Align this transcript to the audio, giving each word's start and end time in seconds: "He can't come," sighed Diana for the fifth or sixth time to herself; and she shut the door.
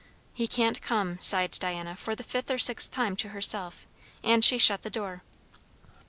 "He 0.33 0.47
can't 0.47 0.81
come," 0.81 1.19
sighed 1.19 1.51
Diana 1.59 1.95
for 1.95 2.15
the 2.15 2.23
fifth 2.23 2.49
or 2.49 2.57
sixth 2.57 2.89
time 2.89 3.15
to 3.17 3.29
herself; 3.29 3.85
and 4.23 4.43
she 4.43 4.57
shut 4.57 4.81
the 4.81 4.89
door. 4.89 5.21